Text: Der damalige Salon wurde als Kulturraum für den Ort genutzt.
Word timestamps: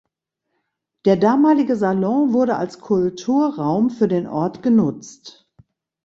Der 1.05 1.15
damalige 1.15 1.75
Salon 1.75 2.33
wurde 2.33 2.55
als 2.55 2.79
Kulturraum 2.79 3.91
für 3.91 4.07
den 4.07 4.25
Ort 4.25 4.63
genutzt. 4.63 5.47